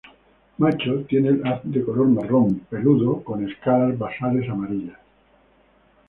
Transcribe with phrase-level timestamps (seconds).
[0.57, 4.97] Macho: Tiene el haz de color marrón, peludo con escalas basales amarillas.